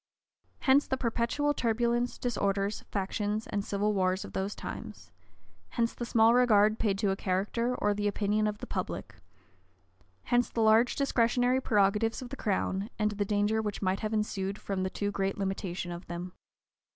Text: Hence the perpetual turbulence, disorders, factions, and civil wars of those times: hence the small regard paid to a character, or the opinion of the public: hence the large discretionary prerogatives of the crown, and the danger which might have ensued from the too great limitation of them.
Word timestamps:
Hence 0.61 0.87
the 0.87 0.97
perpetual 0.97 1.53
turbulence, 1.53 2.17
disorders, 2.17 2.81
factions, 2.89 3.45
and 3.45 3.63
civil 3.63 3.93
wars 3.93 4.25
of 4.25 4.33
those 4.33 4.55
times: 4.55 5.11
hence 5.77 5.93
the 5.93 6.07
small 6.07 6.33
regard 6.33 6.79
paid 6.79 6.97
to 6.97 7.11
a 7.11 7.15
character, 7.15 7.75
or 7.75 7.93
the 7.93 8.07
opinion 8.07 8.47
of 8.47 8.57
the 8.57 8.65
public: 8.65 9.13
hence 10.23 10.49
the 10.49 10.61
large 10.61 10.95
discretionary 10.95 11.61
prerogatives 11.61 12.19
of 12.19 12.29
the 12.29 12.35
crown, 12.35 12.89
and 12.97 13.11
the 13.11 13.23
danger 13.25 13.61
which 13.61 13.83
might 13.83 13.99
have 13.99 14.11
ensued 14.11 14.57
from 14.57 14.81
the 14.81 14.89
too 14.89 15.11
great 15.11 15.37
limitation 15.37 15.91
of 15.91 16.07
them. 16.07 16.33